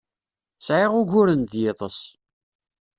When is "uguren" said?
0.99-1.41